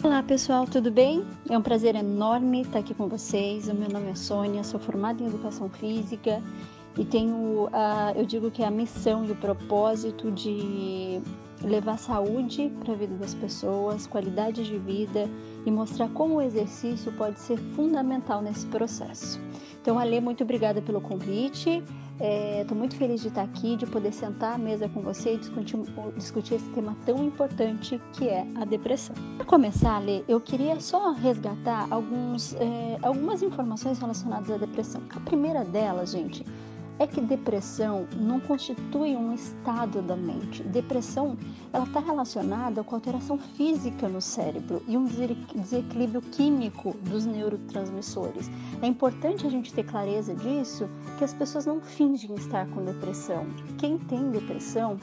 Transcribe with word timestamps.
Olá 0.00 0.22
pessoal, 0.22 0.64
tudo 0.64 0.92
bem? 0.92 1.26
É 1.50 1.58
um 1.58 1.60
prazer 1.60 1.96
enorme 1.96 2.60
estar 2.60 2.78
aqui 2.78 2.94
com 2.94 3.08
vocês. 3.08 3.66
O 3.66 3.74
meu 3.74 3.88
nome 3.88 4.08
é 4.08 4.14
Sônia, 4.14 4.62
sou 4.62 4.78
formada 4.78 5.20
em 5.20 5.26
Educação 5.26 5.68
Física 5.68 6.40
e 6.96 7.04
tenho, 7.04 7.68
a, 7.72 8.12
eu 8.14 8.24
digo 8.24 8.48
que 8.48 8.62
é 8.62 8.66
a 8.68 8.70
missão 8.70 9.24
e 9.24 9.32
o 9.32 9.34
propósito 9.34 10.30
de 10.30 11.20
levar 11.62 11.98
saúde 11.98 12.70
para 12.80 12.92
a 12.92 12.96
vida 12.96 13.14
das 13.16 13.34
pessoas, 13.34 14.06
qualidade 14.06 14.64
de 14.64 14.78
vida 14.78 15.28
e 15.64 15.70
mostrar 15.70 16.08
como 16.10 16.36
o 16.36 16.42
exercício 16.42 17.12
pode 17.12 17.40
ser 17.40 17.58
fundamental 17.74 18.42
nesse 18.42 18.66
processo. 18.66 19.40
Então, 19.80 19.98
Ale, 19.98 20.20
muito 20.20 20.44
obrigada 20.44 20.82
pelo 20.82 21.00
convite. 21.00 21.82
Estou 22.20 22.76
é, 22.76 22.78
muito 22.78 22.96
feliz 22.96 23.22
de 23.22 23.28
estar 23.28 23.42
aqui, 23.42 23.76
de 23.76 23.86
poder 23.86 24.12
sentar 24.12 24.54
à 24.54 24.58
mesa 24.58 24.88
com 24.88 25.00
você 25.00 25.34
e 25.34 25.38
discutir, 25.38 25.78
discutir 26.16 26.54
esse 26.54 26.68
tema 26.70 26.96
tão 27.06 27.24
importante 27.24 28.00
que 28.12 28.28
é 28.28 28.44
a 28.56 28.64
depressão. 28.64 29.14
Para 29.36 29.46
começar, 29.46 30.00
Lê, 30.00 30.24
eu 30.26 30.40
queria 30.40 30.80
só 30.80 31.12
resgatar 31.12 31.86
alguns, 31.90 32.54
é, 32.54 32.98
algumas 33.02 33.40
informações 33.40 33.98
relacionadas 34.00 34.50
à 34.50 34.56
depressão. 34.56 35.00
A 35.14 35.20
primeira 35.20 35.64
delas, 35.64 36.10
gente, 36.10 36.44
é 36.98 37.06
que 37.06 37.20
depressão 37.20 38.06
não 38.16 38.40
constitui 38.40 39.16
um 39.16 39.32
estado 39.32 40.02
da 40.02 40.16
mente. 40.16 40.62
Depressão 40.64 41.36
ela 41.72 41.84
está 41.84 42.00
relacionada 42.00 42.82
com 42.82 42.94
alteração 42.94 43.38
física 43.38 44.08
no 44.08 44.20
cérebro 44.20 44.82
e 44.88 44.96
um 44.96 45.04
desequilíbrio 45.04 46.22
químico 46.22 46.96
dos 47.02 47.24
neurotransmissores. 47.24 48.50
É 48.82 48.86
importante 48.86 49.46
a 49.46 49.50
gente 49.50 49.72
ter 49.72 49.84
clareza 49.84 50.34
disso, 50.34 50.88
que 51.18 51.24
as 51.24 51.34
pessoas 51.34 51.66
não 51.66 51.80
fingem 51.80 52.34
estar 52.34 52.66
com 52.68 52.84
depressão. 52.84 53.46
Quem 53.78 53.98
tem 53.98 54.30
depressão 54.30 54.98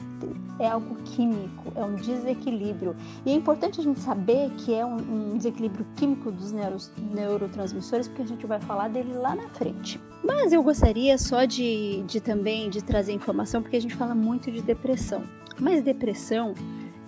é 0.58 0.68
algo 0.68 0.96
químico, 1.04 1.72
é 1.74 1.84
um 1.84 1.94
desequilíbrio. 1.94 2.96
E 3.24 3.30
é 3.30 3.34
importante 3.34 3.80
a 3.80 3.84
gente 3.84 4.00
saber 4.00 4.50
que 4.58 4.74
é 4.74 4.84
um, 4.84 4.96
um 5.32 5.36
desequilíbrio 5.36 5.86
químico 5.96 6.30
dos 6.30 6.52
neurotransmissores, 6.52 8.08
porque 8.08 8.22
a 8.22 8.26
gente 8.26 8.46
vai 8.46 8.60
falar 8.60 8.88
dele 8.88 9.14
lá 9.14 9.34
na 9.34 9.48
frente. 9.50 10.00
Mas 10.24 10.52
eu 10.52 10.62
gostaria 10.62 11.16
só 11.18 11.44
de, 11.44 11.85
de 12.06 12.20
também 12.20 12.70
de 12.70 12.82
trazer 12.82 13.12
informação, 13.12 13.62
porque 13.62 13.76
a 13.76 13.80
gente 13.80 13.94
fala 13.94 14.14
muito 14.14 14.50
de 14.50 14.60
depressão. 14.60 15.22
Mas 15.58 15.82
depressão 15.82 16.54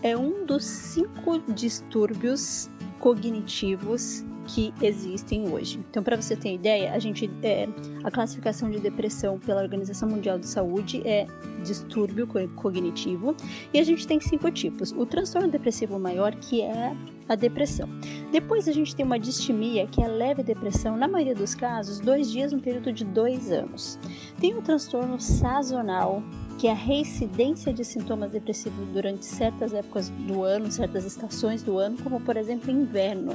é 0.02 0.16
um 0.16 0.44
dos 0.44 0.64
cinco 0.64 1.38
distúrbios 1.52 2.70
cognitivos 2.98 4.24
que 4.48 4.72
existem 4.82 5.48
hoje. 5.52 5.78
Então, 5.90 6.02
para 6.02 6.16
você 6.16 6.34
ter 6.34 6.54
ideia, 6.54 6.92
a 6.92 6.98
gente 6.98 7.30
é, 7.42 7.68
a 8.02 8.10
classificação 8.10 8.70
de 8.70 8.80
depressão 8.80 9.38
pela 9.38 9.62
Organização 9.62 10.08
Mundial 10.08 10.38
de 10.38 10.46
Saúde 10.46 11.02
é 11.06 11.26
distúrbio 11.62 12.26
cognitivo 12.56 13.36
e 13.72 13.78
a 13.78 13.84
gente 13.84 14.06
tem 14.06 14.18
cinco 14.18 14.50
tipos. 14.50 14.92
O 14.92 15.04
transtorno 15.04 15.48
depressivo 15.48 15.98
maior, 15.98 16.34
que 16.34 16.62
é 16.62 16.96
a 17.28 17.34
depressão. 17.34 17.88
Depois 18.32 18.66
a 18.66 18.72
gente 18.72 18.96
tem 18.96 19.04
uma 19.04 19.18
distimia, 19.18 19.86
que 19.86 20.02
é 20.02 20.08
leve 20.08 20.42
depressão, 20.42 20.96
na 20.96 21.06
maioria 21.06 21.34
dos 21.34 21.54
casos, 21.54 22.00
dois 22.00 22.30
dias 22.30 22.52
no 22.52 22.60
período 22.60 22.90
de 22.90 23.04
dois 23.04 23.52
anos. 23.52 23.98
Tem 24.40 24.56
o 24.56 24.62
transtorno 24.62 25.20
sazonal, 25.20 26.22
que 26.58 26.66
a 26.66 26.74
reincidência 26.74 27.72
de 27.72 27.84
sintomas 27.84 28.32
depressivos 28.32 28.86
durante 28.88 29.24
certas 29.24 29.72
épocas 29.72 30.10
do 30.10 30.42
ano, 30.42 30.70
certas 30.70 31.04
estações 31.04 31.62
do 31.62 31.78
ano, 31.78 31.96
como 32.02 32.20
por 32.20 32.36
exemplo 32.36 32.70
inverno. 32.70 33.32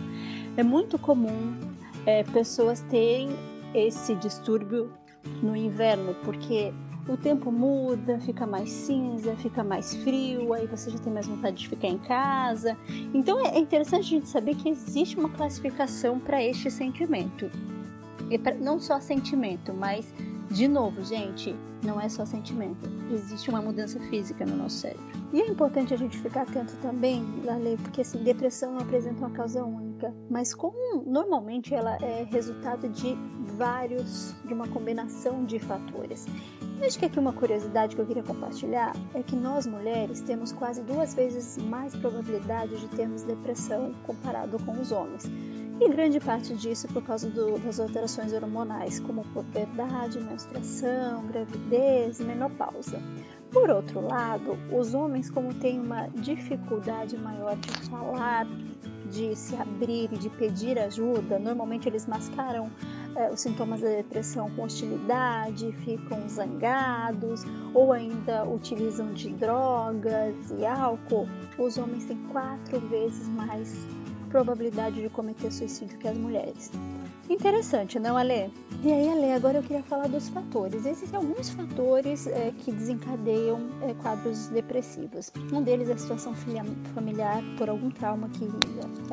É 0.58 0.64
muito 0.64 1.00
comum 1.00 1.56
é, 2.06 2.24
pessoas 2.24 2.82
terem 2.90 3.30
esse 3.74 4.14
distúrbio 4.16 4.92
no 5.42 5.56
inverno, 5.56 6.14
porque 6.26 6.74
o 7.08 7.18
tempo 7.18 7.52
muda, 7.52 8.20
fica 8.20 8.46
mais 8.46 8.70
cinza, 8.70 9.36
fica 9.38 9.64
mais 9.64 9.96
frio, 9.96 10.54
aí 10.54 10.68
você 10.68 10.90
já 10.90 10.98
tem 11.00 11.12
mais 11.12 11.28
vontade 11.28 11.58
de 11.58 11.70
ficar 11.70 11.88
em 11.88 11.98
casa. 11.98 12.78
Então 13.14 13.40
é 13.40 13.58
interessante 13.58 14.02
a 14.02 14.10
gente 14.10 14.28
saber 14.28 14.56
que 14.56 14.70
existe 14.70 15.18
uma 15.18 15.30
classificação 15.30 16.20
para 16.20 16.44
este 16.44 16.70
sentimento. 16.70 17.50
E 18.30 18.38
pra, 18.38 18.54
não 18.56 18.80
só 18.80 19.00
sentimento, 19.00 19.74
mas, 19.74 20.14
de 20.54 20.68
novo, 20.68 21.04
gente, 21.04 21.56
não 21.84 22.00
é 22.00 22.08
só 22.08 22.26
sentimento. 22.26 22.88
Existe 23.12 23.50
uma 23.50 23.60
mudança 23.60 24.00
física 24.02 24.46
no 24.46 24.56
nosso 24.56 24.78
cérebro. 24.78 25.04
E 25.34 25.42
é 25.42 25.48
importante 25.48 25.94
a 25.96 25.98
gente 25.98 26.16
ficar 26.20 26.44
atento 26.44 26.76
também, 26.80 27.26
Lale, 27.44 27.76
porque 27.78 28.02
assim, 28.02 28.24
depressão 28.24 28.74
não 28.74 28.82
apresenta 28.82 29.18
uma 29.18 29.32
causa 29.32 29.64
única, 29.64 30.14
mas 30.30 30.54
como 30.54 31.04
normalmente 31.08 31.74
ela 31.74 31.96
é 31.98 32.24
resultado 32.30 32.88
de 32.88 33.18
vários, 33.58 34.36
de 34.46 34.54
uma 34.54 34.68
combinação 34.68 35.44
de 35.44 35.58
fatores. 35.58 36.28
Acho 36.86 37.00
que 37.00 37.06
aqui 37.06 37.18
uma 37.18 37.34
curiosidade 37.34 37.96
que 37.96 38.02
eu 38.02 38.06
queria 38.06 38.24
compartilhar 38.24 38.94
é 39.16 39.24
que 39.24 39.36
nós 39.36 39.66
mulheres 39.66 40.22
temos 40.22 40.52
quase 40.52 40.84
duas 40.84 41.16
vezes 41.16 41.58
mais 41.58 41.96
probabilidade 41.96 42.80
de 42.80 42.88
termos 42.90 43.24
depressão 43.24 43.94
comparado 44.06 44.62
com 44.64 44.74
os 44.74 44.92
homens. 44.92 45.24
E 45.82 45.90
grande 45.90 46.20
parte 46.20 46.56
disso 46.56 46.88
por 46.88 47.04
causa 47.04 47.30
do, 47.30 47.58
das 47.60 47.80
alterações 47.80 48.32
hormonais, 48.32 49.00
como 49.00 49.24
puberdade, 49.34 50.20
menstruação, 50.20 51.26
gravidez 51.28 52.20
menopausa. 52.20 53.02
Por 53.52 53.70
outro 53.70 54.02
lado, 54.02 54.58
os 54.72 54.94
homens, 54.94 55.30
como 55.30 55.54
têm 55.54 55.80
uma 55.80 56.08
dificuldade 56.08 57.18
maior 57.18 57.56
de 57.58 57.72
falar, 57.90 58.48
de 59.12 59.36
se 59.36 59.56
abrir 59.56 60.12
e 60.12 60.18
de 60.18 60.30
pedir 60.30 60.80
ajuda, 60.80 61.38
normalmente 61.38 61.88
eles 61.88 62.08
mascaram 62.08 62.72
é, 63.16 63.30
os 63.30 63.42
sintomas 63.42 63.82
da 63.82 63.90
depressão 63.90 64.50
com 64.52 64.64
hostilidade, 64.64 65.72
ficam 65.84 66.28
zangados 66.28 67.44
ou 67.74 67.92
ainda 67.94 68.44
utilizam 68.44 69.14
de 69.14 69.30
drogas 69.30 70.36
e 70.58 70.66
álcool, 70.66 71.28
os 71.58 71.78
homens 71.78 72.06
têm 72.06 72.18
quatro 72.32 72.80
vezes 72.80 73.28
mais 73.30 73.86
probabilidade 74.34 75.00
de 75.00 75.10
cometer 75.10 75.52
suicídio 75.52 75.96
que 76.00 76.08
as 76.08 76.18
mulheres. 76.18 76.72
Interessante, 77.30 78.00
não, 78.00 78.18
Ale? 78.18 78.52
E 78.84 78.92
aí, 78.92 79.08
Ale, 79.08 79.32
agora 79.32 79.60
eu 79.60 79.64
queria 79.64 79.84
falar 79.84 80.08
dos 80.08 80.28
fatores. 80.30 80.88
Existem 80.88 81.16
alguns 81.16 81.52
fatores 81.52 82.26
é, 82.26 82.52
que 82.58 82.72
desencadeiam 82.72 83.62
é, 83.84 83.94
quadros 83.94 84.48
depressivos. 84.48 85.32
Um 85.54 85.62
deles 85.62 85.88
é 85.88 85.94
a 85.94 85.98
situação 85.98 86.34
familiar 86.34 87.44
por 87.60 87.70
algum 87.70 87.92
trauma 87.92 88.28
que 88.30 88.50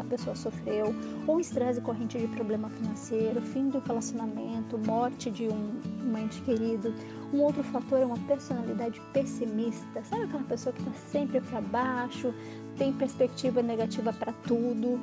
a 0.00 0.04
pessoa 0.04 0.34
sofreu, 0.34 0.94
ou 1.26 1.38
estresse 1.38 1.82
corrente 1.82 2.18
de 2.18 2.26
problema 2.28 2.70
financeiro, 2.70 3.42
fim 3.42 3.68
do 3.68 3.78
relacionamento, 3.78 4.78
morte 4.78 5.30
de 5.30 5.48
um, 5.48 5.80
um 6.04 6.18
ente 6.18 6.40
querido. 6.42 6.94
Um 7.32 7.42
outro 7.42 7.62
fator 7.62 8.00
é 8.00 8.04
uma 8.04 8.18
personalidade 8.26 9.00
pessimista. 9.12 10.02
Sabe 10.02 10.24
aquela 10.24 10.42
pessoa 10.44 10.72
que 10.72 10.80
está 10.80 10.92
sempre 10.94 11.40
para 11.42 11.60
baixo, 11.60 12.34
tem 12.76 12.92
perspectiva 12.92 13.62
negativa 13.62 14.12
para 14.12 14.32
tudo? 14.32 15.00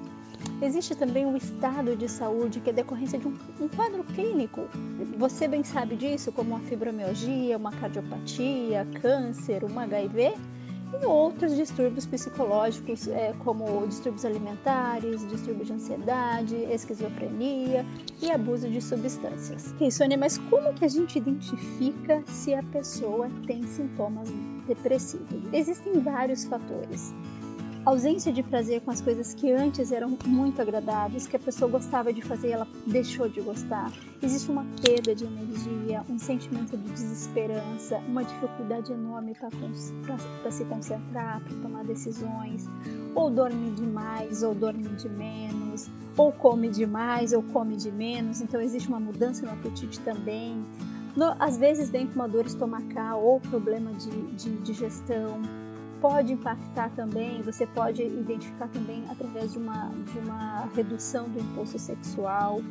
Existe 0.61 0.95
também 0.95 1.25
um 1.25 1.35
estado 1.35 1.95
de 1.95 2.09
saúde 2.09 2.59
que 2.59 2.69
é 2.69 2.73
decorrência 2.73 3.17
de 3.19 3.27
um, 3.27 3.37
um, 3.59 3.67
quadro 3.67 4.03
clínico. 4.03 4.67
Você 5.17 5.47
bem 5.47 5.63
sabe 5.63 5.95
disso, 5.95 6.31
como 6.31 6.51
uma 6.51 6.59
fibromialgia, 6.61 7.57
uma 7.57 7.71
cardiopatia, 7.71 8.87
câncer, 9.01 9.63
um 9.63 9.79
HIV 9.79 10.33
e 11.01 11.05
outros 11.05 11.55
distúrbios 11.55 12.05
psicológicos, 12.05 13.07
é, 13.07 13.33
como 13.43 13.85
distúrbios 13.87 14.25
alimentares, 14.25 15.27
distúrbios 15.27 15.67
de 15.67 15.73
ansiedade, 15.73 16.55
esquizofrenia 16.71 17.85
e 18.21 18.31
abuso 18.31 18.69
de 18.69 18.81
substâncias. 18.81 19.73
Ok, 19.73 19.91
Sônia, 19.91 20.17
mas 20.17 20.37
como 20.37 20.73
que 20.73 20.85
a 20.85 20.87
gente 20.87 21.17
identifica 21.17 22.23
se 22.27 22.53
a 22.53 22.63
pessoa 22.63 23.29
tem 23.45 23.63
sintomas 23.63 24.29
depressivos? 24.65 25.41
Existem 25.51 25.99
vários 25.99 26.45
fatores 26.45 27.13
ausência 27.89 28.33
de 28.33 28.43
prazer 28.43 28.81
com 28.81 28.91
as 28.91 28.99
coisas 28.99 29.33
que 29.33 29.49
antes 29.49 29.93
eram 29.93 30.17
muito 30.25 30.61
agradáveis, 30.61 31.25
que 31.25 31.37
a 31.37 31.39
pessoa 31.39 31.71
gostava 31.71 32.11
de 32.11 32.21
fazer 32.21 32.49
ela 32.49 32.67
deixou 32.85 33.29
de 33.29 33.39
gostar. 33.39 33.89
Existe 34.21 34.51
uma 34.51 34.65
perda 34.81 35.15
de 35.15 35.23
energia, 35.23 36.03
um 36.09 36.19
sentimento 36.19 36.75
de 36.75 36.91
desesperança, 36.91 37.99
uma 37.99 38.25
dificuldade 38.25 38.91
enorme 38.91 39.33
para 39.33 40.51
se 40.51 40.65
concentrar, 40.65 41.41
para 41.41 41.57
tomar 41.61 41.85
decisões, 41.85 42.67
ou 43.15 43.29
dorme 43.29 43.71
demais, 43.71 44.43
ou 44.43 44.53
dorme 44.53 44.89
de 44.89 45.07
menos, 45.07 45.89
ou 46.17 46.33
come 46.33 46.67
demais, 46.67 47.31
ou 47.31 47.41
come 47.41 47.77
de 47.77 47.89
menos. 47.89 48.41
Então 48.41 48.59
existe 48.59 48.89
uma 48.89 48.99
mudança 48.99 49.45
no 49.45 49.53
apetite 49.53 50.01
também. 50.01 50.61
No, 51.15 51.33
às 51.39 51.57
vezes 51.57 51.89
vem 51.89 52.05
com 52.05 52.15
uma 52.15 52.27
dor 52.27 52.45
estomacal 52.45 53.23
ou 53.23 53.39
problema 53.39 53.93
de, 53.93 54.11
de 54.33 54.57
digestão 54.57 55.41
pode 56.01 56.33
impactar 56.33 56.89
também, 56.91 57.41
você 57.41 57.65
pode 57.67 58.03
identificar 58.03 58.67
também 58.69 59.03
através 59.09 59.53
de 59.53 59.57
uma, 59.57 59.89
de 60.11 60.19
uma 60.19 60.65
redução 60.75 61.29
do 61.29 61.39
impulso 61.39 61.77
sexual. 61.77 62.61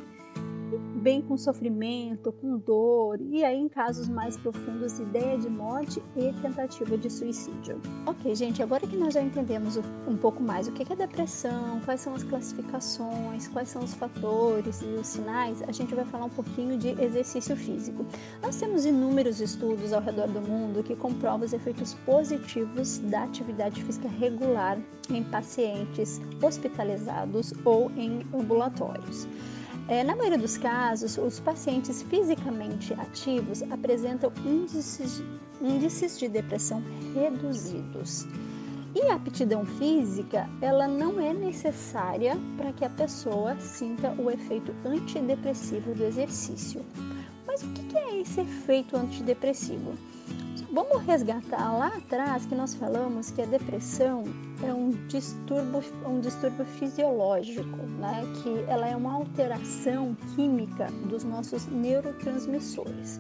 Bem 1.06 1.22
com 1.22 1.36
sofrimento, 1.36 2.32
com 2.32 2.58
dor, 2.58 3.20
e 3.20 3.44
aí 3.44 3.56
em 3.56 3.68
casos 3.68 4.08
mais 4.08 4.36
profundos, 4.36 4.98
ideia 4.98 5.38
de 5.38 5.48
morte 5.48 6.02
e 6.16 6.32
tentativa 6.42 6.98
de 6.98 7.08
suicídio. 7.08 7.80
Ok, 8.06 8.34
gente, 8.34 8.60
agora 8.60 8.84
que 8.84 8.96
nós 8.96 9.14
já 9.14 9.22
entendemos 9.22 9.76
um 10.08 10.16
pouco 10.16 10.42
mais 10.42 10.66
o 10.66 10.72
que 10.72 10.92
é 10.92 10.96
depressão, 10.96 11.80
quais 11.84 12.00
são 12.00 12.12
as 12.12 12.24
classificações, 12.24 13.46
quais 13.46 13.68
são 13.68 13.84
os 13.84 13.94
fatores 13.94 14.82
e 14.82 14.86
os 15.00 15.06
sinais, 15.06 15.62
a 15.62 15.70
gente 15.70 15.94
vai 15.94 16.04
falar 16.06 16.24
um 16.24 16.30
pouquinho 16.30 16.76
de 16.76 17.00
exercício 17.00 17.54
físico. 17.54 18.04
Nós 18.42 18.56
temos 18.56 18.84
inúmeros 18.84 19.40
estudos 19.40 19.92
ao 19.92 20.02
redor 20.02 20.26
do 20.26 20.40
mundo 20.40 20.82
que 20.82 20.96
comprovam 20.96 21.46
os 21.46 21.52
efeitos 21.52 21.94
positivos 22.04 22.98
da 22.98 23.22
atividade 23.22 23.80
física 23.84 24.08
regular 24.08 24.76
em 25.08 25.22
pacientes 25.22 26.20
hospitalizados 26.42 27.54
ou 27.64 27.92
em 27.92 28.26
ambulatórios. 28.34 29.28
É, 29.88 30.02
na 30.02 30.16
maioria 30.16 30.38
dos 30.38 30.58
casos, 30.58 31.16
os 31.16 31.38
pacientes 31.38 32.02
fisicamente 32.02 32.92
ativos 32.94 33.62
apresentam 33.70 34.32
índices, 34.44 35.22
índices 35.60 36.18
de 36.18 36.28
depressão 36.28 36.82
reduzidos. 37.14 38.26
E 38.96 39.02
a 39.02 39.14
aptidão 39.14 39.64
física, 39.64 40.48
ela 40.60 40.88
não 40.88 41.20
é 41.20 41.32
necessária 41.32 42.36
para 42.56 42.72
que 42.72 42.84
a 42.84 42.90
pessoa 42.90 43.54
sinta 43.60 44.10
o 44.18 44.28
efeito 44.28 44.74
antidepressivo 44.84 45.94
do 45.94 46.02
exercício. 46.02 46.84
Mas 47.46 47.62
o 47.62 47.68
que 47.68 47.96
é 47.96 48.20
esse 48.20 48.40
efeito 48.40 48.96
antidepressivo? 48.96 49.92
Vamos 50.76 51.06
resgatar 51.06 51.72
lá 51.72 51.86
atrás 51.86 52.44
que 52.44 52.54
nós 52.54 52.74
falamos 52.74 53.30
que 53.30 53.40
a 53.40 53.46
depressão 53.46 54.24
é 54.62 54.74
um 54.74 54.90
distúrbio, 55.08 55.82
um 56.04 56.20
distúrbio 56.20 56.66
fisiológico, 56.66 57.78
né? 57.98 58.22
que 58.42 58.62
ela 58.70 58.86
é 58.86 58.94
uma 58.94 59.14
alteração 59.14 60.14
química 60.34 60.88
dos 61.08 61.24
nossos 61.24 61.64
neurotransmissores. 61.68 63.18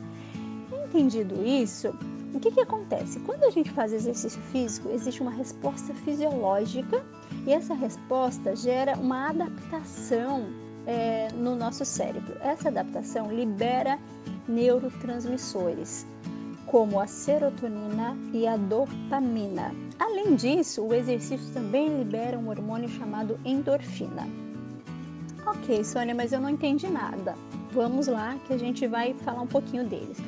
Entendido 0.84 1.42
isso, 1.46 1.94
o 2.34 2.40
que, 2.40 2.50
que 2.50 2.60
acontece? 2.60 3.20
Quando 3.20 3.44
a 3.44 3.50
gente 3.50 3.70
faz 3.70 3.90
exercício 3.90 4.42
físico, 4.52 4.90
existe 4.90 5.22
uma 5.22 5.32
resposta 5.32 5.94
fisiológica 5.94 7.02
e 7.46 7.54
essa 7.54 7.72
resposta 7.72 8.54
gera 8.54 8.98
uma 8.98 9.30
adaptação 9.30 10.44
é, 10.86 11.28
no 11.32 11.56
nosso 11.56 11.86
cérebro. 11.86 12.36
Essa 12.42 12.68
adaptação 12.68 13.32
libera 13.32 13.98
neurotransmissores 14.46 16.06
como 16.66 17.00
a 17.00 17.06
serotonina 17.06 18.16
e 18.32 18.46
a 18.46 18.56
dopamina. 18.56 19.72
Além 19.98 20.34
disso, 20.34 20.82
o 20.82 20.92
exercício 20.92 21.52
também 21.52 21.96
libera 21.96 22.38
um 22.38 22.48
hormônio 22.48 22.88
chamado 22.88 23.38
endorfina. 23.44 24.28
Ok, 25.46 25.84
Sônia, 25.84 26.14
mas 26.14 26.32
eu 26.32 26.40
não 26.40 26.50
entendi 26.50 26.88
nada. 26.88 27.34
Vamos 27.72 28.08
lá 28.08 28.36
que 28.46 28.52
a 28.52 28.58
gente 28.58 28.86
vai 28.86 29.14
falar 29.14 29.42
um 29.42 29.46
pouquinho 29.46 29.84
deles. 29.84 30.18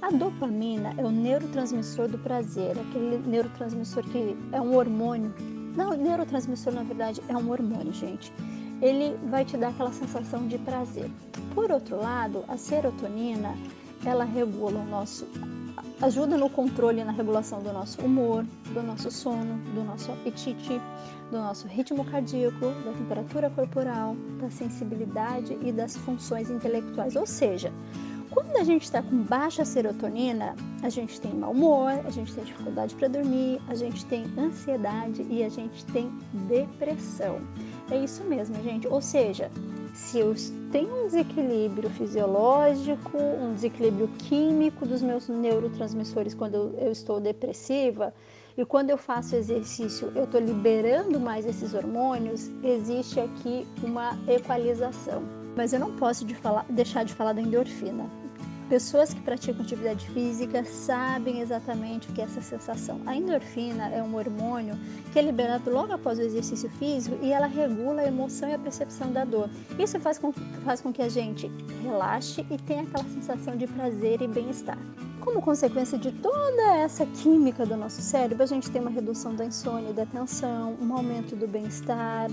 A 0.00 0.10
dopamina 0.10 0.94
é 0.96 1.04
o 1.04 1.10
neurotransmissor 1.10 2.08
do 2.08 2.18
prazer, 2.18 2.76
aquele 2.78 3.18
neurotransmissor 3.18 4.02
que 4.04 4.36
é 4.50 4.60
um 4.60 4.74
hormônio. 4.74 5.32
Não, 5.76 5.92
neurotransmissor 5.92 6.72
na 6.72 6.82
verdade 6.82 7.22
é 7.28 7.36
um 7.36 7.50
hormônio, 7.50 7.92
gente. 7.92 8.32
Ele 8.80 9.16
vai 9.28 9.44
te 9.44 9.56
dar 9.56 9.68
aquela 9.68 9.92
sensação 9.92 10.48
de 10.48 10.58
prazer. 10.58 11.08
Por 11.54 11.70
outro 11.70 11.96
lado, 11.98 12.44
a 12.48 12.56
serotonina, 12.56 13.54
ela 14.04 14.24
regula 14.24 14.80
o 14.80 14.86
nosso 14.86 15.26
ajuda 16.02 16.36
no 16.36 16.50
controle 16.50 17.00
e 17.00 17.04
na 17.04 17.12
regulação 17.12 17.62
do 17.62 17.72
nosso 17.72 18.00
humor, 18.02 18.44
do 18.74 18.82
nosso 18.82 19.10
sono, 19.10 19.56
do 19.72 19.84
nosso 19.84 20.10
apetite, 20.10 20.80
do 21.30 21.38
nosso 21.38 21.68
ritmo 21.68 22.04
cardíaco, 22.04 22.66
da 22.84 22.92
temperatura 22.92 23.48
corporal, 23.48 24.16
da 24.40 24.50
sensibilidade 24.50 25.56
e 25.62 25.70
das 25.70 25.96
funções 25.96 26.50
intelectuais. 26.50 27.14
Ou 27.14 27.24
seja, 27.24 27.72
quando 28.30 28.56
a 28.56 28.64
gente 28.64 28.82
está 28.82 29.00
com 29.00 29.22
baixa 29.22 29.64
serotonina, 29.64 30.56
a 30.82 30.88
gente 30.88 31.20
tem 31.20 31.32
mau 31.32 31.52
humor, 31.52 31.92
a 32.04 32.10
gente 32.10 32.34
tem 32.34 32.44
dificuldade 32.44 32.94
para 32.96 33.06
dormir, 33.06 33.60
a 33.68 33.74
gente 33.76 34.04
tem 34.06 34.24
ansiedade 34.36 35.24
e 35.30 35.44
a 35.44 35.48
gente 35.48 35.84
tem 35.86 36.10
depressão. 36.48 37.40
É 37.90 37.96
isso 37.96 38.24
mesmo, 38.24 38.60
gente. 38.62 38.88
Ou 38.88 39.00
seja, 39.00 39.50
se 39.92 40.18
eu 40.18 40.34
tenho 40.70 41.02
um 41.02 41.06
desequilíbrio 41.06 41.90
fisiológico, 41.90 43.18
um 43.18 43.54
desequilíbrio 43.54 44.08
químico 44.18 44.86
dos 44.86 45.02
meus 45.02 45.28
neurotransmissores 45.28 46.34
quando 46.34 46.74
eu 46.78 46.90
estou 46.90 47.20
depressiva, 47.20 48.14
e 48.56 48.64
quando 48.64 48.90
eu 48.90 48.98
faço 48.98 49.36
exercício 49.36 50.12
eu 50.14 50.24
estou 50.24 50.40
liberando 50.40 51.18
mais 51.20 51.46
esses 51.46 51.74
hormônios, 51.74 52.50
existe 52.62 53.20
aqui 53.20 53.66
uma 53.82 54.18
equalização. 54.28 55.22
Mas 55.56 55.72
eu 55.72 55.80
não 55.80 55.94
posso 55.96 56.24
de 56.24 56.34
falar, 56.34 56.64
deixar 56.70 57.04
de 57.04 57.12
falar 57.12 57.34
da 57.34 57.42
endorfina. 57.42 58.21
Pessoas 58.72 59.12
que 59.12 59.20
praticam 59.20 59.60
atividade 59.60 60.08
física 60.08 60.64
sabem 60.64 61.40
exatamente 61.40 62.08
o 62.08 62.12
que 62.14 62.22
é 62.22 62.24
essa 62.24 62.40
sensação. 62.40 63.02
A 63.04 63.14
endorfina 63.14 63.90
é 63.90 64.02
um 64.02 64.16
hormônio 64.16 64.78
que 65.12 65.18
é 65.18 65.22
liberado 65.22 65.70
logo 65.70 65.92
após 65.92 66.18
o 66.18 66.22
exercício 66.22 66.70
físico 66.70 67.18
e 67.20 67.34
ela 67.34 67.46
regula 67.46 68.00
a 68.00 68.06
emoção 68.06 68.48
e 68.48 68.54
a 68.54 68.58
percepção 68.58 69.12
da 69.12 69.26
dor. 69.26 69.50
Isso 69.78 70.00
faz 70.00 70.18
com, 70.18 70.32
faz 70.64 70.80
com 70.80 70.90
que 70.90 71.02
a 71.02 71.08
gente 71.10 71.52
relaxe 71.82 72.46
e 72.50 72.56
tenha 72.56 72.84
aquela 72.84 73.04
sensação 73.10 73.58
de 73.58 73.66
prazer 73.66 74.22
e 74.22 74.26
bem-estar. 74.26 74.78
Como 75.20 75.42
consequência 75.42 75.98
de 75.98 76.10
toda 76.10 76.74
essa 76.76 77.04
química 77.04 77.66
do 77.66 77.76
nosso 77.76 78.00
cérebro, 78.00 78.42
a 78.42 78.46
gente 78.46 78.70
tem 78.70 78.80
uma 78.80 78.90
redução 78.90 79.34
da 79.34 79.44
insônia 79.44 79.92
da 79.92 80.06
tensão, 80.06 80.78
um 80.80 80.96
aumento 80.96 81.36
do 81.36 81.46
bem-estar, 81.46 82.30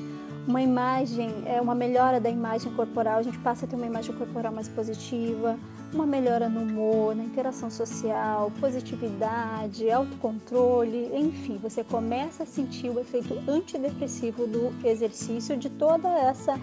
uma 0.48 0.62
imagem, 0.62 1.44
é 1.46 1.62
uma 1.62 1.76
melhora 1.76 2.20
da 2.20 2.30
imagem 2.30 2.74
corporal, 2.74 3.20
a 3.20 3.22
gente 3.22 3.38
passa 3.40 3.66
a 3.66 3.68
ter 3.68 3.76
uma 3.76 3.86
imagem 3.86 4.16
corporal 4.16 4.52
mais 4.52 4.68
positiva, 4.68 5.58
uma 5.94 6.06
melhora 6.06 6.48
no 6.48 6.62
humor, 6.62 7.16
na 7.16 7.24
interação 7.24 7.70
social, 7.70 8.52
positividade, 8.60 9.90
autocontrole, 9.90 11.10
enfim, 11.14 11.58
você 11.58 11.84
começa 11.84 12.44
a 12.44 12.46
sentir 12.46 12.90
o 12.90 13.00
efeito 13.00 13.40
antidepressivo 13.48 14.48
do 14.48 14.74
exercício 14.86 15.58
de 15.58 15.70
toda 15.70 16.08
essa 16.10 16.60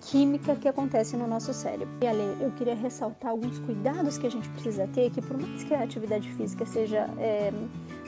química 0.00 0.56
que 0.56 0.66
acontece 0.66 1.16
no 1.16 1.26
nosso 1.26 1.52
cérebro. 1.52 1.88
E 2.00 2.06
ali 2.06 2.36
eu 2.40 2.50
queria 2.52 2.74
ressaltar 2.74 3.30
alguns 3.30 3.58
cuidados 3.60 4.16
que 4.16 4.26
a 4.26 4.30
gente 4.30 4.48
precisa 4.50 4.86
ter, 4.88 5.10
que 5.10 5.20
por 5.20 5.36
mais 5.36 5.62
que 5.62 5.74
a 5.74 5.82
atividade 5.82 6.30
física 6.32 6.64
seja 6.64 7.08
é, 7.18 7.52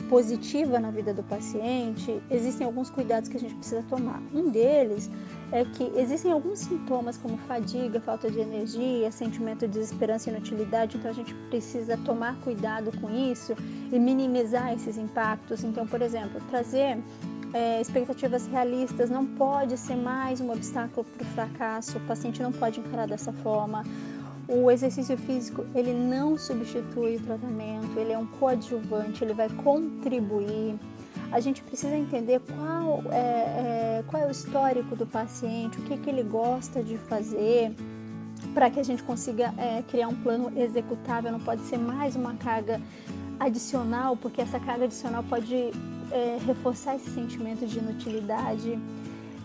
positiva 0.09 0.79
na 0.79 0.91
vida 0.91 1.12
do 1.12 1.23
paciente, 1.23 2.21
existem 2.31 2.67
alguns 2.67 2.91
cuidados 2.91 3.29
que 3.29 3.37
a 3.37 3.41
gente 3.41 3.55
precisa 3.55 3.83
tomar. 3.89 4.23
Um 4.33 4.50
deles 4.50 5.11
é 5.50 5.65
que 5.65 5.93
existem 5.97 6.33
alguns 6.33 6.61
sintomas 6.61 7.17
como 7.19 7.37
fadiga, 7.39 8.00
falta 8.00 8.31
de 8.31 8.41
energia, 8.41 9.11
sentimento 9.11 9.67
de 9.67 9.75
desesperança 9.75 10.31
e 10.31 10.33
inutilidade, 10.33 10.97
então 10.97 11.11
a 11.11 11.15
gente 11.15 11.35
precisa 11.50 11.97
tomar 11.99 12.37
cuidado 12.41 12.91
com 13.00 13.11
isso 13.11 13.55
e 13.93 13.99
minimizar 13.99 14.73
esses 14.73 14.97
impactos. 14.97 15.62
Então, 15.65 15.87
por 15.87 16.00
exemplo, 16.00 16.41
trazer 16.49 16.99
é, 17.53 17.81
expectativas 17.81 18.47
realistas 18.47 19.11
não 19.11 19.27
pode 19.27 19.77
ser 19.77 19.97
mais 19.97 20.41
um 20.41 20.50
obstáculo 20.50 21.05
para 21.05 21.23
o 21.23 21.31
fracasso, 21.31 21.99
o 21.99 22.00
paciente 22.03 22.43
não 22.43 22.53
pode 22.53 22.81
encarar 22.81 23.06
dessa 23.06 23.33
forma 23.33 23.85
o 24.52 24.70
exercício 24.70 25.16
físico 25.16 25.64
ele 25.75 25.94
não 25.94 26.37
substitui 26.37 27.16
o 27.16 27.20
tratamento, 27.20 27.99
ele 27.99 28.12
é 28.12 28.19
um 28.19 28.26
coadjuvante, 28.26 29.25
ele 29.25 29.32
vai 29.32 29.49
contribuir. 29.49 30.78
A 31.31 31.40
gente 31.40 31.62
precisa 31.62 31.96
entender 31.96 32.40
qual 32.40 33.02
é, 33.10 33.16
é 33.16 34.04
qual 34.06 34.22
é 34.22 34.26
o 34.26 34.31
histórico 34.31 34.94
do 34.94 35.06
paciente, 35.06 35.78
o 35.78 35.82
que, 35.82 35.96
que 35.96 36.10
ele 36.10 36.23
gosta 36.23 36.82
de 36.82 36.99
fazer, 36.99 37.75
para 38.52 38.68
que 38.68 38.78
a 38.78 38.82
gente 38.82 39.02
consiga 39.02 39.54
é, 39.56 39.82
criar 39.88 40.09
um 40.09 40.16
plano 40.16 40.52
executável. 40.54 41.32
Não 41.32 41.40
pode 41.40 41.62
ser 41.62 41.78
mais 41.78 42.14
uma 42.14 42.35
carga 42.35 42.78
adicional, 43.40 44.16
porque 44.16 44.42
essa 44.42 44.61
carga 44.61 44.85
adicional 44.85 45.25
pode 45.25 45.54
é, 46.11 46.38
reforçar 46.47 46.97
esse 46.97 47.09
sentimento 47.11 47.66
de 47.66 47.78
inutilidade. 47.78 48.78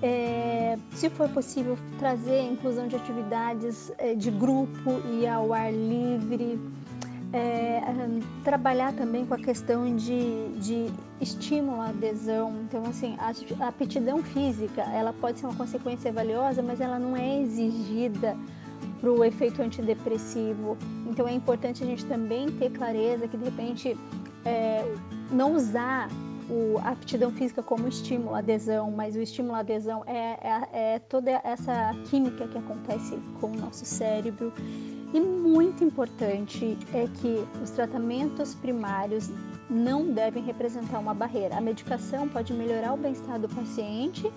É, 0.01 0.77
se 0.91 1.09
for 1.09 1.27
possível, 1.29 1.77
trazer 1.97 2.39
a 2.39 2.43
inclusão 2.43 2.87
de 2.87 2.95
atividades 2.95 3.91
é, 3.97 4.13
de 4.13 4.29
grupo 4.29 5.01
e 5.11 5.27
ao 5.27 5.53
ar 5.53 5.73
livre. 5.73 6.59
É, 7.33 7.81
trabalhar 8.41 8.93
também 8.93 9.25
com 9.25 9.33
a 9.33 9.37
questão 9.37 9.93
de, 9.97 10.47
de 10.59 10.89
estímulo 11.19 11.81
à 11.81 11.89
adesão. 11.89 12.61
Então, 12.61 12.83
assim, 12.85 13.17
a, 13.19 13.67
aptidão 13.67 14.23
física, 14.23 14.81
ela 14.81 15.11
pode 15.11 15.39
ser 15.39 15.45
uma 15.45 15.55
consequência 15.55 16.11
valiosa, 16.11 16.61
mas 16.61 16.79
ela 16.79 16.97
não 16.97 17.17
é 17.17 17.41
exigida 17.41 18.37
para 19.01 19.11
o 19.11 19.25
efeito 19.25 19.61
antidepressivo. 19.61 20.77
Então, 21.05 21.27
é 21.27 21.33
importante 21.33 21.83
a 21.83 21.87
gente 21.87 22.05
também 22.05 22.47
ter 22.49 22.69
clareza 22.69 23.27
que, 23.27 23.35
de 23.35 23.43
repente, 23.43 23.97
é, 24.45 24.85
não 25.29 25.53
usar 25.53 26.07
o, 26.49 26.77
a 26.79 26.91
aptidão 26.91 27.31
física 27.31 27.61
como 27.61 27.87
estímulo, 27.87 28.35
adesão, 28.35 28.91
mas 28.91 29.15
o 29.15 29.21
estímulo 29.21 29.55
adesão 29.55 30.03
é, 30.05 30.37
é, 30.41 30.95
é 30.95 30.99
toda 30.99 31.31
essa 31.43 31.93
química 32.09 32.47
que 32.47 32.57
acontece 32.57 33.17
com 33.39 33.51
o 33.51 33.57
nosso 33.57 33.85
cérebro. 33.85 34.53
E 35.13 35.19
muito 35.19 35.83
importante 35.83 36.77
é 36.93 37.07
que 37.07 37.45
os 37.63 37.71
tratamentos 37.71 38.53
primários 38.55 39.29
não 39.69 40.11
devem 40.11 40.43
representar 40.43 40.99
uma 40.99 41.13
barreira. 41.13 41.57
A 41.57 41.61
medicação 41.61 42.27
pode 42.27 42.53
melhorar 42.53 42.93
o 42.93 42.97
bem-estar 42.97 43.39
do 43.39 43.47
paciente 43.47 44.31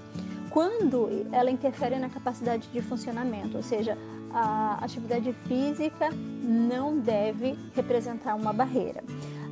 quando 0.51 1.09
ela 1.33 1.51
interfere 1.51 1.99
na 1.99 2.09
capacidade 2.09 2.69
de 2.69 2.83
funcionamento, 2.83 3.57
ou 3.57 3.63
seja, 3.63 3.97
a 4.33 4.79
atividade 4.83 5.33
física 5.47 6.09
não 6.43 6.99
deve 6.99 7.57
representar 7.75 8.35
uma 8.35 8.53
barreira. 8.53 9.03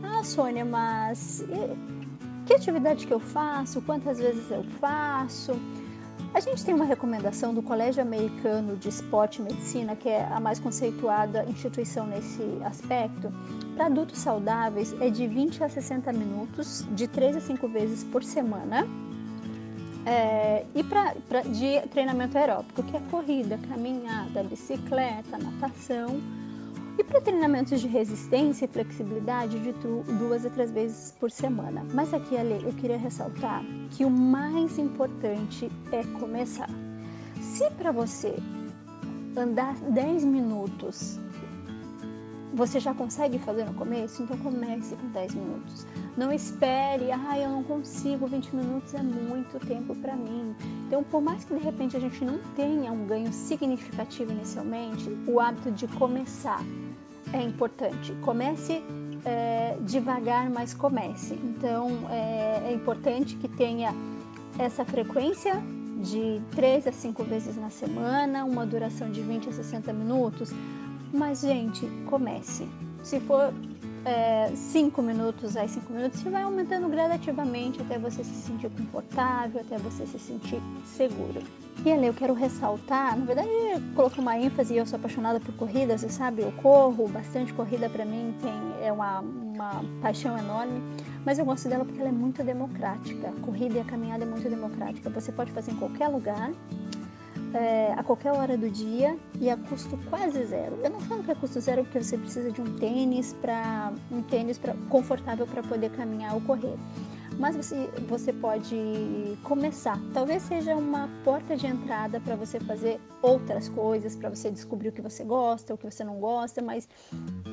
Ah, 0.03 0.23
Sônia, 0.25 0.65
mas 0.65 1.45
que 2.49 2.55
atividade 2.55 3.07
que 3.07 3.13
eu 3.13 3.21
faço? 3.21 3.83
Quantas 3.83 4.19
vezes 4.19 4.51
eu 4.51 4.65
faço? 4.81 5.53
A 6.33 6.41
gente 6.41 6.65
tem 6.65 6.75
uma 6.75 6.87
recomendação 6.87 7.53
do 7.53 7.63
Colégio 7.63 8.01
Americano 8.03 8.75
de 8.75 8.89
Esporte 8.89 9.41
e 9.41 9.43
Medicina, 9.43 9.95
que 9.95 10.09
é 10.09 10.25
a 10.25 10.41
mais 10.41 10.59
conceituada 10.59 11.45
instituição 11.45 12.07
nesse 12.07 12.43
aspecto. 12.65 13.31
Para 13.75 13.87
adultos 13.87 14.19
saudáveis, 14.19 14.97
é 14.99 15.11
de 15.11 15.27
20 15.27 15.63
a 15.63 15.69
60 15.69 16.11
minutos, 16.11 16.87
de 16.93 17.07
3 17.07 17.37
a 17.37 17.41
5 17.41 17.69
vezes 17.69 18.03
por 18.05 18.25
semana. 18.25 18.89
É, 20.07 20.65
e 20.75 20.83
pra, 20.83 21.15
pra, 21.29 21.43
de 21.43 21.83
treinamento 21.91 22.39
aeróbico, 22.39 22.83
que 22.83 22.97
é 22.97 23.01
corrida, 23.11 23.59
caminhada, 23.69 24.43
bicicleta, 24.43 25.37
natação 25.37 26.19
e 26.99 27.05
para 27.05 27.21
treinamentos 27.21 27.81
de 27.81 27.87
resistência 27.87 28.65
e 28.65 28.69
flexibilidade 28.69 29.59
de 29.61 29.73
duas 30.19 30.45
a 30.45 30.51
três 30.51 30.73
vezes 30.73 31.15
por 31.19 31.31
semana. 31.31 31.87
Mas 31.95 32.13
aqui, 32.13 32.37
Ale, 32.37 32.61
eu 32.65 32.73
queria 32.73 32.99
ressaltar 32.99 33.63
que 33.93 34.05
o 34.05 34.11
mais 34.11 34.79
importante 34.79 35.71
é 35.93 36.03
começar. 36.19 36.69
Se 37.41 37.71
para 37.71 37.93
você 37.93 38.35
andar 39.37 39.77
10 39.77 40.25
minutos 40.25 41.21
você 42.59 42.81
já 42.81 42.93
consegue 42.93 43.39
fazer 43.39 43.65
no 43.65 43.75
começo, 43.75 44.23
então 44.23 44.37
comece 44.39 44.97
com 44.97 45.09
10 45.09 45.35
minutos. 45.35 45.87
Não 46.17 46.33
espere, 46.33 47.13
ah, 47.13 47.39
eu 47.39 47.49
não 47.51 47.63
consigo, 47.63 48.27
20 48.27 48.57
minutos 48.57 48.95
é 48.95 49.03
muito 49.03 49.65
tempo 49.65 49.95
para 49.95 50.17
mim. 50.17 50.57
Então, 50.87 51.05
por 51.05 51.21
mais 51.21 51.45
que 51.45 51.55
de 51.55 51.63
repente 51.63 51.97
a 51.97 52.01
gente 52.01 52.25
não 52.25 52.39
tenha 52.57 52.91
um 52.91 53.07
ganho 53.07 53.33
significativo 53.33 54.33
inicialmente, 54.33 55.09
o 55.29 55.39
hábito 55.39 55.71
de 55.71 55.87
começar 55.87 56.61
é 57.33 57.43
importante. 57.43 58.13
Comece 58.23 58.83
é, 59.25 59.77
devagar, 59.83 60.49
mas 60.51 60.75
comece. 60.75 61.35
Então 61.35 62.09
é, 62.11 62.69
é, 62.69 62.73
importante 62.73 63.37
que 63.37 63.49
tenha 63.49 63.95
essa 64.59 64.85
frequência 64.85 65.55
de 66.03 66.41
3 66.53 66.87
a 66.87 66.93
5 66.93 67.25
vezes 67.25 67.57
na 67.57 67.71
semana, 67.71 68.45
uma 68.45 68.65
duração 68.65 69.11
de 69.11 69.21
20 69.21 69.49
a 69.49 69.53
60 69.53 69.93
minutos. 69.93 70.51
Mas, 71.13 71.41
gente, 71.41 71.87
comece. 72.07 72.69
Se 73.03 73.19
for 73.21 73.53
5 74.55 75.01
é, 75.01 75.05
minutos 75.05 75.57
a 75.57 75.67
5 75.67 75.93
minutos, 75.93 76.21
você 76.21 76.31
vai 76.31 76.43
aumentando 76.43 76.89
gradativamente 76.89 77.81
até 77.81 77.99
você 77.99 78.25
se 78.25 78.35
sentir 78.35 78.71
confortável, 78.71 79.61
até 79.61 79.77
você 79.79 80.07
se 80.07 80.19
sentir 80.19 80.61
seguro. 80.85 81.43
E 81.85 81.93
ali 81.93 82.07
eu 82.07 82.15
quero 82.15 82.35
ressaltar, 82.35 83.17
na 83.17 83.25
verdade, 83.25 83.49
colocar 83.95 84.21
uma 84.21 84.37
ênfase, 84.37 84.77
eu 84.77 84.85
sou 84.85 84.99
apaixonada 84.99 85.39
por 85.39 85.55
corrida, 85.55 85.97
você 85.97 86.09
sabe, 86.09 86.43
eu 86.43 86.51
corro 86.53 87.07
bastante, 87.09 87.53
corrida 87.55 87.89
para 87.89 88.05
mim 88.05 88.35
tem, 88.43 88.85
é 88.85 88.93
uma, 88.93 89.21
uma 89.21 89.85
paixão 90.03 90.37
enorme, 90.37 90.83
mas 91.25 91.39
eu 91.39 91.45
gosto 91.45 91.69
dela 91.69 91.85
porque 91.85 92.01
ela 92.01 92.09
é 92.09 92.13
muito 92.13 92.43
democrática. 92.43 93.29
A 93.29 93.41
corrida 93.45 93.79
e 93.79 93.81
a 93.81 93.85
caminhada 93.85 94.25
é 94.25 94.27
muito 94.27 94.49
democrática. 94.49 95.09
Você 95.11 95.31
pode 95.31 95.53
fazer 95.53 95.71
em 95.71 95.77
qualquer 95.77 96.09
lugar, 96.09 96.51
é, 97.55 97.93
a 97.97 98.03
qualquer 98.03 98.33
hora 98.33 98.57
do 98.57 98.71
dia 98.71 99.17
e 99.41 99.51
a 99.51 99.57
custo 99.57 99.99
quase 100.11 100.45
zero. 100.45 100.79
Eu 100.83 100.91
não 100.91 101.01
falo 101.01 101.23
que 101.23 101.31
é 101.31 101.35
custo 101.35 101.61
zero 101.61 101.85
porque 101.85 102.03
você 102.03 102.17
precisa 102.17 102.51
de 102.51 102.61
um 102.61 102.77
tênis 102.77 103.35
para 103.41 103.93
um 104.11 104.23
tênis 104.23 104.59
pra, 104.59 104.75
confortável 104.89 105.47
para 105.47 105.63
poder 105.63 105.91
caminhar 105.91 106.35
ou 106.35 106.41
correr 106.41 106.77
mas 107.39 107.57
você, 107.57 107.89
você 108.09 108.33
pode 108.33 108.77
começar. 109.45 109.99
Talvez 110.13 110.43
seja 110.43 110.75
uma 110.75 111.09
porta 111.25 111.57
de 111.57 111.67
entrada 111.67 112.21
para 112.21 112.35
você 112.35 112.59
fazer 112.59 113.01
outras 113.23 113.69
coisas, 113.69 114.17
para 114.17 114.29
você 114.29 114.51
descobrir 114.51 114.89
o 114.89 114.93
que 114.93 115.01
você 115.01 115.25
gosta, 115.25 115.73
o 115.73 115.79
que 115.79 115.89
você 115.89 116.03
não 116.03 116.19
gosta, 116.19 116.61
mas 116.61 116.89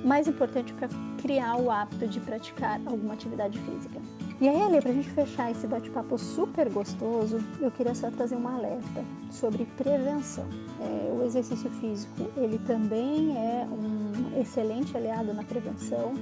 mais 0.03 0.27
importante 0.27 0.73
para 0.73 0.89
criar 1.21 1.57
o 1.57 1.69
hábito 1.69 2.07
de 2.07 2.19
praticar 2.19 2.81
alguma 2.85 3.13
atividade 3.13 3.59
física. 3.59 4.01
E 4.41 4.49
aí, 4.49 4.61
Ali, 4.61 4.81
para 4.81 4.89
a 4.89 4.93
gente 4.93 5.09
fechar 5.11 5.51
esse 5.51 5.65
bate-papo 5.65 6.17
super 6.17 6.69
gostoso, 6.69 7.39
eu 7.61 7.71
queria 7.71 7.95
só 7.95 8.09
trazer 8.11 8.35
um 8.35 8.47
alerta 8.47 9.03
sobre 9.31 9.65
prevenção. 9.77 10.45
É, 10.81 11.11
o 11.13 11.23
exercício 11.23 11.69
físico, 11.71 12.29
ele 12.35 12.59
também 12.59 13.37
é 13.37 13.65
um 13.65 14.39
excelente 14.41 14.95
aliado 14.97 15.33
na 15.33 15.43
prevenção 15.43 16.13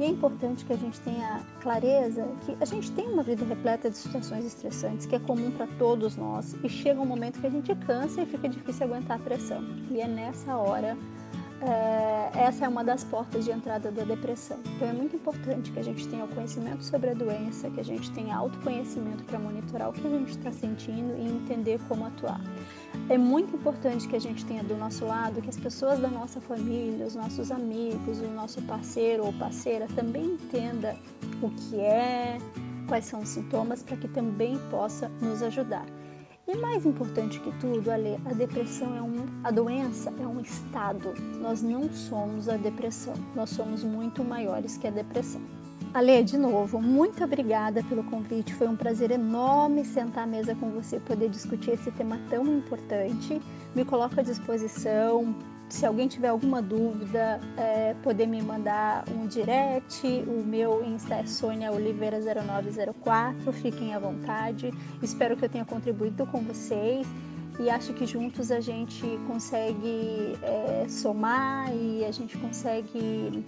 e 0.00 0.04
é 0.04 0.08
importante 0.08 0.64
que 0.64 0.72
a 0.72 0.76
gente 0.76 0.98
tenha 1.00 1.42
clareza 1.60 2.26
que 2.46 2.56
a 2.58 2.64
gente 2.64 2.90
tem 2.92 3.06
uma 3.06 3.22
vida 3.22 3.44
repleta 3.44 3.90
de 3.90 3.98
situações 3.98 4.46
estressantes, 4.46 5.04
que 5.04 5.14
é 5.14 5.18
comum 5.18 5.50
para 5.50 5.66
todos 5.78 6.16
nós, 6.16 6.56
e 6.64 6.70
chega 6.70 6.98
um 6.98 7.04
momento 7.04 7.38
que 7.38 7.46
a 7.46 7.50
gente 7.50 7.74
cansa 7.86 8.22
e 8.22 8.26
fica 8.26 8.48
difícil 8.48 8.86
aguentar 8.86 9.18
a 9.18 9.22
pressão. 9.22 9.62
E 9.90 10.00
é 10.00 10.08
nessa 10.08 10.56
hora 10.56 10.96
é, 11.60 12.30
essa 12.34 12.64
é 12.64 12.68
uma 12.68 12.82
das 12.82 13.04
portas 13.04 13.44
de 13.44 13.50
entrada 13.50 13.90
da 13.90 14.02
depressão. 14.02 14.58
Então 14.74 14.88
é 14.88 14.92
muito 14.94 15.14
importante 15.16 15.70
que 15.70 15.78
a 15.78 15.82
gente 15.82 16.08
tenha 16.08 16.24
o 16.24 16.28
conhecimento 16.28 16.82
sobre 16.82 17.10
a 17.10 17.14
doença, 17.14 17.68
que 17.68 17.80
a 17.80 17.84
gente 17.84 18.10
tenha 18.12 18.34
autoconhecimento 18.34 19.22
para 19.24 19.38
monitorar 19.38 19.90
o 19.90 19.92
que 19.92 20.06
a 20.06 20.10
gente 20.10 20.30
está 20.30 20.50
sentindo 20.50 21.14
e 21.18 21.28
entender 21.28 21.78
como 21.86 22.06
atuar. 22.06 22.40
É 23.08 23.18
muito 23.18 23.56
importante 23.56 24.06
que 24.06 24.16
a 24.16 24.20
gente 24.20 24.44
tenha 24.44 24.62
do 24.62 24.76
nosso 24.76 25.04
lado 25.04 25.42
que 25.42 25.48
as 25.48 25.56
pessoas 25.56 25.98
da 25.98 26.08
nossa 26.08 26.40
família, 26.40 27.06
os 27.06 27.14
nossos 27.14 27.50
amigos, 27.50 28.20
o 28.20 28.28
nosso 28.28 28.62
parceiro 28.62 29.24
ou 29.24 29.32
parceira 29.32 29.86
também 29.94 30.24
entenda 30.24 30.96
o 31.42 31.50
que 31.50 31.80
é, 31.80 32.38
quais 32.86 33.04
são 33.06 33.20
os 33.20 33.28
sintomas, 33.28 33.82
para 33.82 33.96
que 33.96 34.08
também 34.08 34.58
possa 34.70 35.08
nos 35.20 35.42
ajudar. 35.42 35.86
E 36.46 36.56
mais 36.56 36.84
importante 36.84 37.38
que 37.38 37.52
tudo, 37.58 37.90
Ale, 37.90 38.18
a 38.24 38.32
depressão 38.32 38.96
é 38.96 39.02
um, 39.02 39.24
a 39.44 39.52
doença 39.52 40.12
é 40.20 40.26
um 40.26 40.40
estado. 40.40 41.14
Nós 41.40 41.62
não 41.62 41.88
somos 41.92 42.48
a 42.48 42.56
depressão. 42.56 43.14
Nós 43.36 43.50
somos 43.50 43.84
muito 43.84 44.24
maiores 44.24 44.76
que 44.76 44.88
a 44.88 44.90
depressão. 44.90 45.59
Ale, 45.92 46.22
de 46.22 46.38
novo, 46.38 46.80
muito 46.80 47.24
obrigada 47.24 47.82
pelo 47.82 48.04
convite. 48.04 48.54
Foi 48.54 48.68
um 48.68 48.76
prazer 48.76 49.10
enorme 49.10 49.84
sentar 49.84 50.24
à 50.24 50.26
mesa 50.26 50.54
com 50.54 50.70
você, 50.70 51.00
poder 51.00 51.28
discutir 51.28 51.72
esse 51.72 51.90
tema 51.90 52.20
tão 52.30 52.46
importante. 52.46 53.40
Me 53.74 53.84
coloco 53.84 54.20
à 54.20 54.22
disposição 54.22 55.34
se 55.70 55.86
alguém 55.86 56.08
tiver 56.08 56.28
alguma 56.28 56.60
dúvida, 56.60 57.40
é, 57.56 57.94
poder 58.02 58.26
me 58.26 58.42
mandar 58.42 59.04
um 59.08 59.26
direct. 59.26 60.04
O 60.26 60.44
meu 60.44 60.84
Insta 60.84 61.14
é 61.14 61.26
Sônia 61.26 61.70
Oliveira0904. 61.70 63.52
Fiquem 63.52 63.94
à 63.94 63.98
vontade. 63.98 64.72
Espero 65.00 65.36
que 65.36 65.44
eu 65.44 65.48
tenha 65.48 65.64
contribuído 65.64 66.26
com 66.26 66.40
vocês 66.42 67.06
e 67.60 67.70
acho 67.70 67.92
que 67.94 68.04
juntos 68.04 68.50
a 68.50 68.58
gente 68.58 69.06
consegue 69.26 70.36
é, 70.42 70.86
somar 70.88 71.72
e 71.72 72.04
a 72.04 72.10
gente 72.10 72.36
consegue 72.38 73.44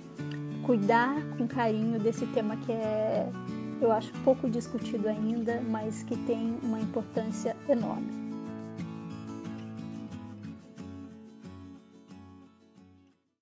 cuidar 0.65 1.21
com 1.37 1.47
carinho 1.47 1.99
desse 1.99 2.27
tema 2.27 2.57
que 2.57 2.73
é, 2.73 3.29
eu 3.81 3.91
acho, 3.93 4.13
pouco 4.25 4.49
discutido 4.49 5.09
ainda, 5.09 5.61
mas 5.69 6.03
que 6.03 6.17
tem 6.17 6.57
uma 6.63 6.81
importância 6.81 7.57
enorme. 7.69 8.32